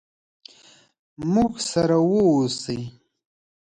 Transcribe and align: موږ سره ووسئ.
موږ 1.33 1.53
سره 1.71 1.97
ووسئ. 2.09 2.81